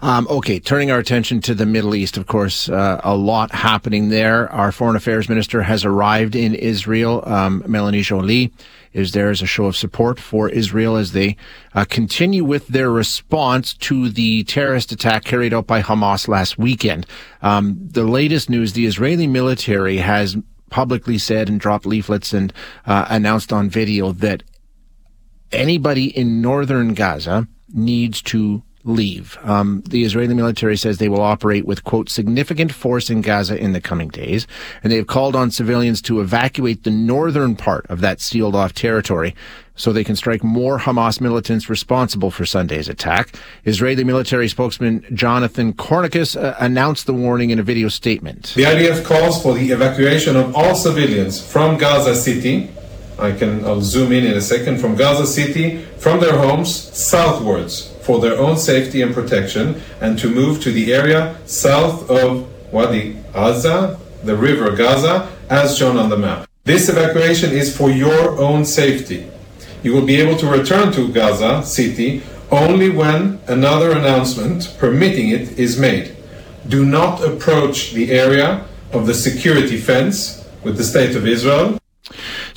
[0.00, 4.10] Um, okay, turning our attention to the Middle East, of course, uh, a lot happening
[4.10, 4.48] there.
[4.52, 7.24] Our foreign affairs minister has arrived in Israel.
[7.26, 8.52] Um, Melanie Joly
[8.92, 11.36] is there as a show of support for Israel as they
[11.74, 17.04] uh, continue with their response to the terrorist attack carried out by Hamas last weekend.
[17.42, 20.36] Um, the latest news: the Israeli military has
[20.70, 22.52] publicly said and dropped leaflets and
[22.86, 24.44] uh, announced on video that
[25.50, 29.38] anybody in northern Gaza needs to leave.
[29.42, 33.72] Um, the Israeli military says they will operate with, quote, significant force in Gaza in
[33.72, 34.46] the coming days,
[34.82, 38.72] and they have called on civilians to evacuate the northern part of that sealed off
[38.72, 39.34] territory
[39.74, 43.34] so they can strike more Hamas militants responsible for Sunday's attack.
[43.64, 48.54] Israeli military spokesman Jonathan Conricus uh, announced the warning in a video statement.
[48.56, 52.70] The IDF calls for the evacuation of all civilians from Gaza City.
[53.18, 57.94] I can I'll zoom in in a second from Gaza City from their homes southwards
[58.08, 63.18] for their own safety and protection and to move to the area south of Wadi
[63.34, 66.48] Gaza, the river Gaza, as shown on the map.
[66.64, 69.30] This evacuation is for your own safety.
[69.82, 75.58] You will be able to return to Gaza City only when another announcement permitting it
[75.58, 76.16] is made.
[76.66, 81.78] Do not approach the area of the security fence with the State of Israel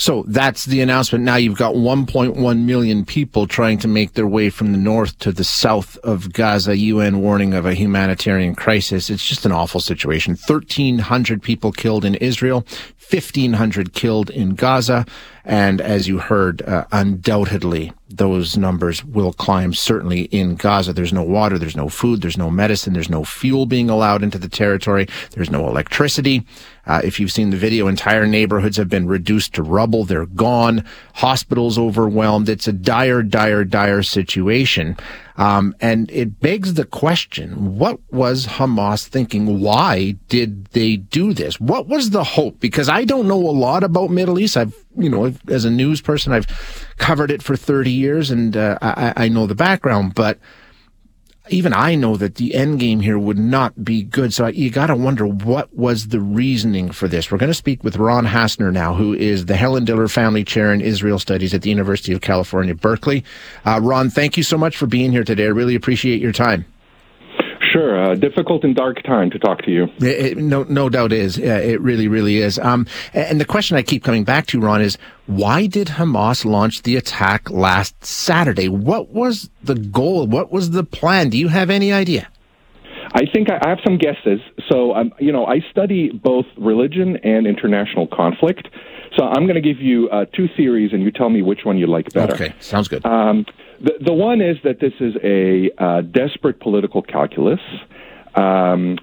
[0.00, 1.26] so that's the announcement.
[1.26, 5.30] Now you've got 1.1 million people trying to make their way from the north to
[5.30, 6.74] the south of Gaza.
[6.74, 9.10] UN warning of a humanitarian crisis.
[9.10, 10.38] It's just an awful situation.
[10.46, 12.64] 1,300 people killed in Israel,
[13.10, 15.04] 1,500 killed in Gaza.
[15.44, 20.92] And as you heard, uh, undoubtedly, those numbers will climb certainly in Gaza.
[20.92, 24.38] There's no water, there's no food, there's no medicine, there's no fuel being allowed into
[24.38, 26.44] the territory, there's no electricity.
[26.86, 30.04] Uh, if you've seen the video, entire neighborhoods have been reduced to rubble.
[30.04, 30.84] They're gone.
[31.14, 32.48] Hospitals overwhelmed.
[32.48, 34.96] It's a dire, dire, dire situation.
[35.36, 39.60] Um, and it begs the question, what was Hamas thinking?
[39.60, 41.60] Why did they do this?
[41.60, 42.60] What was the hope?
[42.60, 44.56] Because I don't know a lot about Middle East.
[44.56, 46.46] I've, you know, as a news person, I've
[47.00, 50.38] covered it for 30 years and uh, I, I know the background, but
[51.48, 54.32] even I know that the end game here would not be good.
[54.32, 57.30] So you got to wonder what was the reasoning for this.
[57.30, 60.72] We're going to speak with Ron Hassner now, who is the Helen Diller Family Chair
[60.72, 63.24] in Israel Studies at the University of California, Berkeley.
[63.64, 65.44] Uh, Ron, thank you so much for being here today.
[65.44, 66.66] I really appreciate your time.
[67.72, 69.84] Sure, uh, difficult and dark time to talk to you.
[69.98, 71.38] It, it, no, no doubt is.
[71.38, 72.58] it really, really is.
[72.58, 76.82] Um, and the question I keep coming back to, Ron, is why did Hamas launch
[76.82, 78.68] the attack last Saturday?
[78.68, 80.26] What was the goal?
[80.26, 81.30] What was the plan?
[81.30, 82.28] Do you have any idea?
[83.12, 84.40] I think I have some guesses.
[84.68, 88.68] So, um, you know, I study both religion and international conflict.
[89.16, 91.78] So I'm going to give you uh, two theories, and you tell me which one
[91.78, 92.34] you like better.
[92.34, 93.04] Okay, sounds good.
[93.04, 93.44] Um,
[93.80, 97.60] the, the one is that this is a uh, desperate political calculus.
[98.34, 98.98] Um,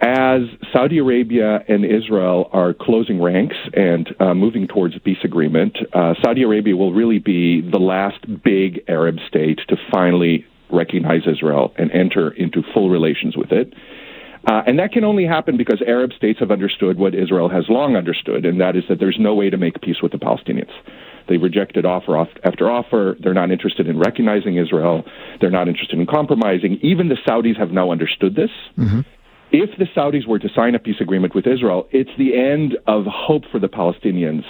[0.00, 5.76] as Saudi Arabia and Israel are closing ranks and uh, moving towards a peace agreement,
[5.92, 11.74] uh, Saudi Arabia will really be the last big Arab state to finally recognize Israel
[11.76, 13.74] and enter into full relations with it.
[14.46, 17.96] Uh, and that can only happen because Arab states have understood what Israel has long
[17.96, 20.72] understood, and that is that there's no way to make peace with the Palestinians.
[21.28, 23.16] They rejected offer after offer.
[23.20, 25.04] They're not interested in recognizing Israel.
[25.40, 26.78] They're not interested in compromising.
[26.82, 28.50] Even the Saudis have now understood this.
[28.76, 29.00] Mm-hmm.
[29.52, 33.04] If the Saudis were to sign a peace agreement with Israel, it's the end of
[33.06, 34.44] hope for the Palestinians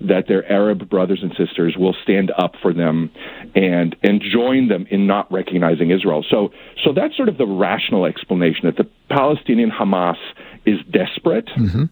[0.00, 3.10] that their Arab brothers and sisters will stand up for them
[3.54, 6.24] and and join them in not recognizing Israel.
[6.30, 6.50] So
[6.84, 10.16] so that's sort of the rational explanation that the Palestinian Hamas
[10.66, 11.46] is desperate.
[11.56, 11.84] Mm-hmm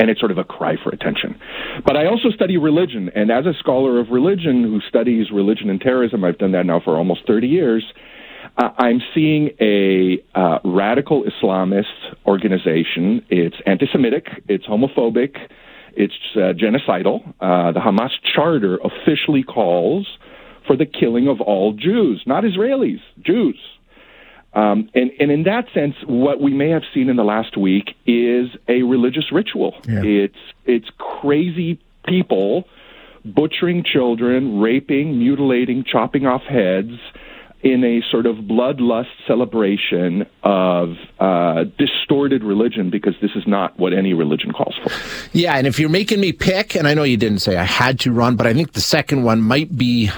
[0.00, 1.38] and it's sort of a cry for attention.
[1.84, 5.80] But I also study religion, and as a scholar of religion who studies religion and
[5.80, 7.84] terrorism, I've done that now for almost 30 years.
[8.56, 13.24] Uh, I'm seeing a uh, radical Islamist organization.
[13.28, 15.36] It's anti Semitic, it's homophobic,
[15.94, 17.34] it's uh, genocidal.
[17.40, 20.06] Uh, the Hamas charter officially calls
[20.66, 23.58] for the killing of all Jews, not Israelis, Jews.
[24.58, 27.94] Um, and, and in that sense, what we may have seen in the last week
[28.06, 29.74] is a religious ritual.
[29.86, 30.02] Yeah.
[30.02, 32.64] It's it's crazy people
[33.24, 36.92] butchering children, raping, mutilating, chopping off heads
[37.62, 43.92] in a sort of bloodlust celebration of uh, distorted religion because this is not what
[43.92, 44.90] any religion calls for.
[45.36, 48.00] Yeah, and if you're making me pick, and I know you didn't say I had
[48.00, 50.10] to run, but I think the second one might be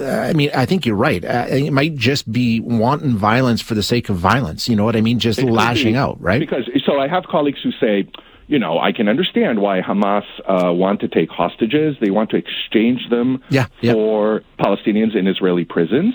[0.00, 1.24] I mean, I think you're right.
[1.24, 4.68] Uh, it might just be wanton violence for the sake of violence.
[4.68, 5.18] You know what I mean?
[5.18, 6.40] Just it lashing out, right?
[6.40, 8.10] Because so I have colleagues who say,
[8.48, 11.96] you know, I can understand why Hamas uh, want to take hostages.
[12.00, 13.92] They want to exchange them yeah, yeah.
[13.92, 16.14] for Palestinians in Israeli prisons.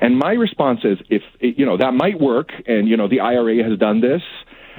[0.00, 3.62] And my response is, if you know that might work, and you know the IRA
[3.62, 4.22] has done this,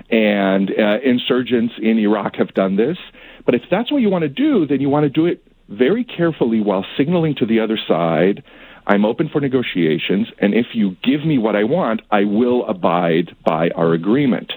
[0.10, 2.98] and uh, insurgents in Iraq have done this.
[3.46, 6.04] But if that's what you want to do, then you want to do it very
[6.04, 8.44] carefully while signaling to the other side,
[8.88, 13.36] I'm open for negotiations, and if you give me what I want, I will abide
[13.46, 14.52] by our agreement.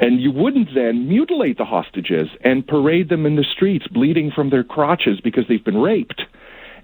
[0.00, 4.50] And you wouldn't then mutilate the hostages and parade them in the streets bleeding from
[4.50, 6.20] their crotches because they've been raped.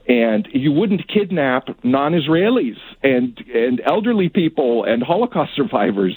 [0.06, 6.16] And you wouldn't kidnap non Israelis and, and elderly people and Holocaust survivors.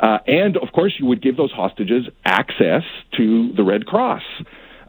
[0.00, 2.82] Uh, and of course, you would give those hostages access
[3.16, 4.22] to the Red Cross,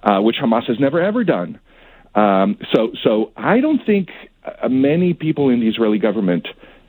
[0.04, 1.60] uh, which Hamas has never ever done.
[2.18, 4.10] Um, so, so I don't think
[4.44, 6.48] uh, many people in the Israeli government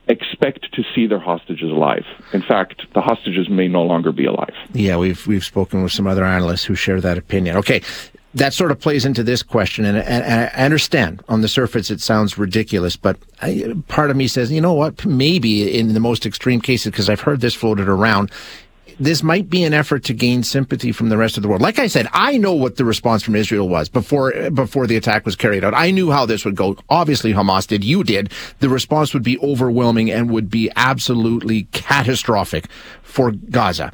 [0.09, 2.05] expect to see their hostages alive.
[2.33, 4.55] In fact, the hostages may no longer be alive.
[4.73, 7.59] Yeah, we've we've spoken with some other analysts who share that opinion.
[7.59, 7.83] Okay,
[8.35, 11.91] that sort of plays into this question, and, and, and, I understand on the surface
[11.91, 15.05] it sounds ridiculous, but I, part of me says, you know what?
[15.05, 18.31] Maybe in the most extreme cases, because I've heard this floated around,
[18.99, 21.62] this might be an effort to gain sympathy from the rest of the world.
[21.62, 25.25] Like I said, I know what the response from Israel was before before the attack
[25.25, 25.75] was carried out.
[25.75, 26.77] I knew how this would go.
[26.89, 27.85] Obviously, Hamas did.
[27.85, 28.33] You did.
[28.61, 32.69] The response would be overwhelming and would be absolutely catastrophic
[33.03, 33.93] for Gaza.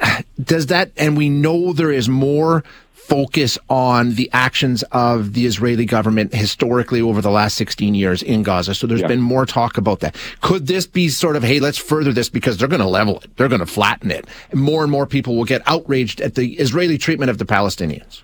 [0.42, 0.92] Does that?
[0.96, 2.62] And we know there is more
[3.08, 8.42] focus on the actions of the Israeli government historically over the last 16 years in
[8.42, 8.74] Gaza.
[8.74, 9.06] So there's yeah.
[9.06, 10.16] been more talk about that.
[10.40, 13.36] Could this be sort of, hey, let's further this because they're going to level it.
[13.36, 14.26] They're going to flatten it.
[14.50, 18.22] And more and more people will get outraged at the Israeli treatment of the Palestinians.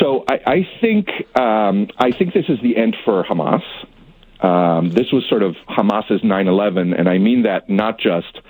[0.00, 1.08] So I, I think
[1.38, 3.62] um, I think this is the end for Hamas.
[4.44, 8.40] Um, this was sort of Hamas's 9/11, and I mean that not just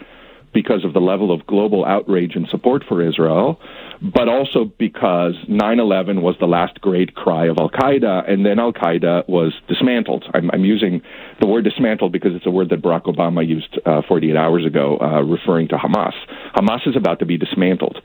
[0.53, 3.61] because of the level of global outrage and support for Israel,
[4.03, 8.59] but also because 9 11 was the last great cry of Al Qaeda, and then
[8.59, 10.25] Al Qaeda was dismantled.
[10.35, 11.03] I'm, I'm, using
[11.41, 14.99] the word dismantled because it's a word that Barack Obama used uh, 48 hours ago,
[15.01, 16.15] uh, referring to Hamas.
[16.55, 17.99] Hamas is about to be dismantled.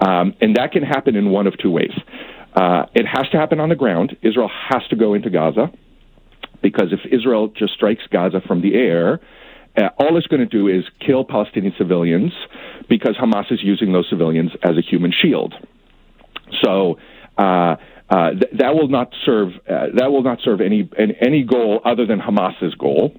[0.00, 1.92] Um, and that can happen in one of two ways.
[2.54, 4.16] Uh, it has to happen on the ground.
[4.22, 5.72] Israel has to go into Gaza
[6.62, 9.20] because if Israel just strikes Gaza from the air,
[9.76, 12.32] uh, all it's going to do is kill Palestinian civilians
[12.88, 15.54] because Hamas is using those civilians as a human shield.
[16.62, 16.98] So
[17.38, 17.76] uh,
[18.10, 22.06] uh, th- that will not serve uh, that will not serve any any goal other
[22.06, 23.14] than Hamas's goal.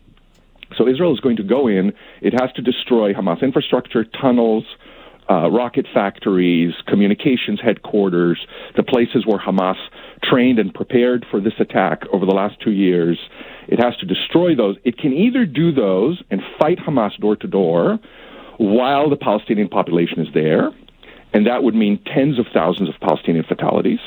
[0.77, 1.94] So Israel is going to go in.
[2.21, 4.65] It has to destroy Hamas infrastructure, tunnels,
[5.30, 8.39] uh, rocket factories, communications headquarters,
[8.75, 9.77] the places where Hamas
[10.24, 13.19] trained and prepared for this attack over the last two years.
[13.68, 14.77] It has to destroy those.
[14.83, 18.00] It can either do those and fight Hamas door to door
[18.57, 20.69] while the Palestinian population is there,
[21.33, 24.00] and that would mean tens of thousands of Palestinian fatalities.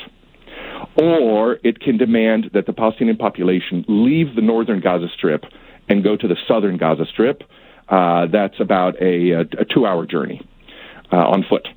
[1.01, 5.43] Or it can demand that the Palestinian population leave the northern Gaza Strip
[5.89, 7.43] and go to the southern Gaza Strip.
[7.89, 10.41] Uh, that's about a, a, two hour journey
[11.11, 11.67] uh, on foot.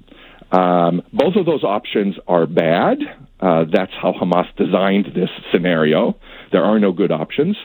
[0.52, 2.98] Um, both of those options are bad.
[3.38, 6.16] Uh, that's how Hamas designed this scenario.
[6.52, 7.56] There are no good options.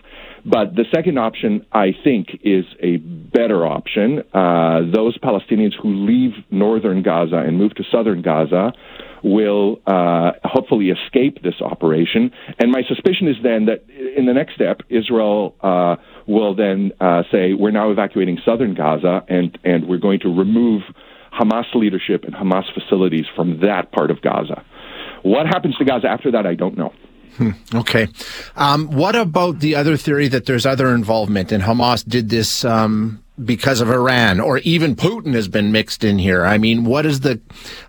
[0.46, 4.22] But the second option, I think, is a better option.
[4.32, 8.74] Uh, those Palestinians who leave northern Gaza and move to southern Gaza
[9.24, 12.30] will uh, hopefully escape this operation.
[12.60, 15.96] And my suspicion is then that in the next step, Israel uh,
[16.28, 20.84] will then uh, say, we're now evacuating southern Gaza and, and we're going to remove
[21.34, 24.64] Hamas leadership and Hamas facilities from that part of Gaza.
[25.24, 26.94] What happens to Gaza after that, I don't know.
[27.38, 28.08] Hmm, okay.
[28.56, 33.24] Um, what about the other theory that there's other involvement and Hamas did this um,
[33.44, 36.46] because of Iran or even Putin has been mixed in here?
[36.46, 37.42] I mean, what is the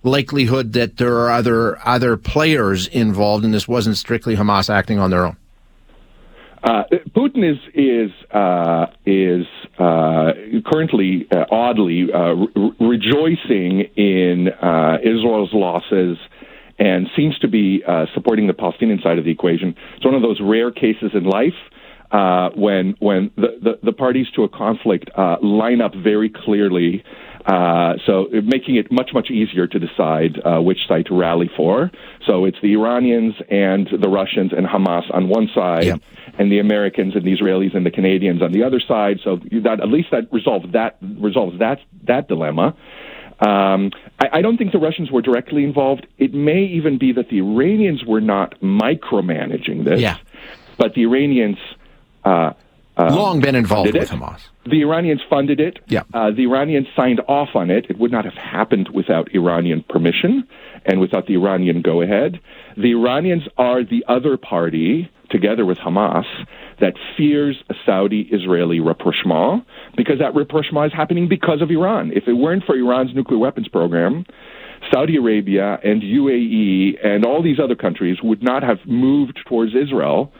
[0.02, 5.10] likelihood that there are other other players involved and this wasn't strictly Hamas acting on
[5.10, 5.36] their own?
[6.64, 6.82] Uh,
[7.14, 9.46] Putin is is uh, is
[9.78, 10.32] uh,
[10.64, 16.18] currently uh, oddly uh, re- rejoicing in uh, Israel's losses
[16.78, 17.82] and seems to be
[18.14, 19.74] supporting the Palestinian side of the equation.
[19.96, 21.54] It's one of those rare cases in life
[22.54, 27.04] when when the, the, the, parties to a conflict uh, line up very clearly.
[27.44, 31.90] Uh, so making it much much easier to decide uh, which side to rally for.
[32.26, 36.00] So it's the Iranians and the Russians and Hamas on one side.
[36.38, 39.20] And the Americans and the Israelis and the Canadians on the other side.
[39.24, 42.76] So that at least that resolves that resolves that that dilemma.
[43.40, 46.06] Um, I, I, don't think the Russians were directly involved.
[46.16, 50.16] It may even be that the Iranians were not micromanaging this, yeah.
[50.78, 51.58] but the Iranians.
[52.24, 52.52] Uh,
[52.96, 54.40] uh, Long been involved with Hamas.
[54.64, 55.80] The Iranians funded it.
[55.86, 56.04] Yeah.
[56.14, 57.86] Uh, the Iranians signed off on it.
[57.90, 60.48] It would not have happened without Iranian permission
[60.86, 62.40] and without the Iranian go ahead.
[62.74, 66.24] The Iranians are the other party together with Hamas
[66.80, 69.64] that fears a Saudi Israeli rapprochement
[69.96, 72.12] because that rapprochement is happening because of Iran.
[72.14, 74.24] If it weren't for Iran's nuclear weapons program,
[74.92, 80.32] Saudi Arabia and UAE and all these other countries would not have moved towards Israel,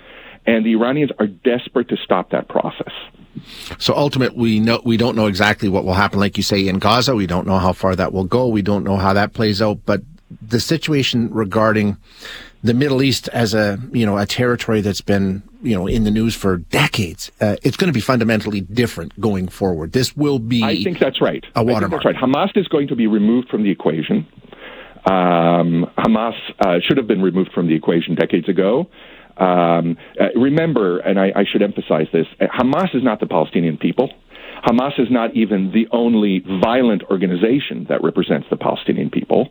[0.47, 2.93] and the Iranians are desperate to stop that process.
[3.79, 6.21] So ultimately, we know we don't know exactly what will happen.
[6.21, 8.49] Like you say in Gaza, we don't know how far that will go.
[8.49, 9.81] We don't know how that plays out.
[9.85, 10.03] But
[10.41, 11.97] the situation regarding
[12.63, 16.11] the Middle East as a you know a territory that's been you know in the
[16.11, 19.93] news for decades, uh, it's going to be fundamentally different going forward.
[19.93, 20.63] This will be.
[20.63, 21.45] I think that's right.
[21.55, 22.03] A watermark.
[22.03, 22.17] that's right.
[22.17, 24.27] Hamas is going to be removed from the equation.
[25.05, 28.89] Um, Hamas uh, should have been removed from the equation decades ago.
[29.37, 33.77] Um, uh, remember, and I, I should emphasize this: uh, Hamas is not the Palestinian
[33.77, 34.11] people.
[34.65, 39.49] Hamas is not even the only violent organization that represents the Palestinian people.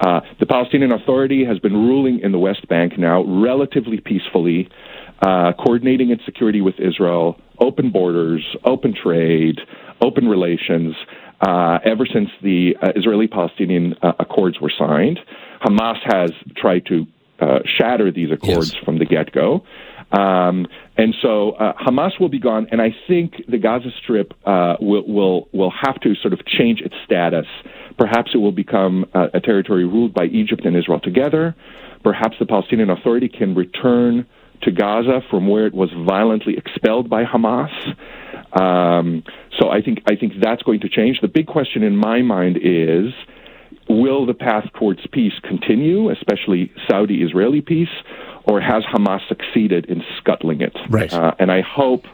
[0.00, 4.68] Uh, the Palestinian Authority has been ruling in the West Bank now relatively peacefully,
[5.20, 9.58] uh, coordinating its security with Israel, open borders, open trade,
[10.00, 10.94] open relations.
[11.40, 15.18] Uh, ever since the uh, Israeli Palestinian Accords were signed,
[15.64, 17.06] Hamas has tried to
[17.42, 18.84] uh, shatter these accords yes.
[18.84, 19.64] from the get go.
[20.12, 24.76] Um, and so uh, Hamas will be gone, and I think the Gaza Strip uh,
[24.80, 27.46] will, will will have to sort of change its status.
[27.96, 31.54] Perhaps it will become uh, a territory ruled by Egypt and Israel together.
[32.02, 34.26] Perhaps the Palestinian Authority can return
[34.62, 37.72] to Gaza from where it was violently expelled by Hamas.
[38.60, 39.24] Um,
[39.58, 41.20] so I think I think that's going to change.
[41.22, 43.12] The big question in my mind is.
[43.88, 47.88] Will the path towards peace continue, especially Saudi Israeli peace,
[48.44, 50.76] or has Hamas succeeded in scuttling it?
[50.88, 51.12] Right.
[51.12, 52.04] Uh, and I hope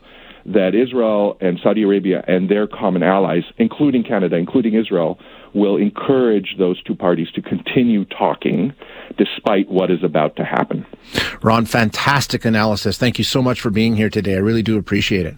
[0.47, 5.19] that Israel and Saudi Arabia and their common allies, including Canada, including Israel,
[5.55, 8.73] will encourage those two parties to continue talking
[9.17, 10.87] despite what is about to happen.
[11.43, 12.99] Ron, fantastic analysis.
[12.99, 14.35] Thank you so much for being here today.
[14.35, 15.35] I really do appreciate it.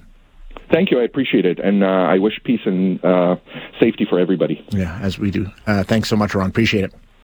[0.70, 1.00] Thank you.
[1.00, 1.58] I appreciate it.
[1.58, 3.36] And uh, I wish peace and uh,
[3.80, 4.64] safety for everybody.
[4.70, 5.46] Yeah, as we do.
[5.66, 6.48] Uh, thanks so much, Ron.
[6.48, 6.94] Appreciate it.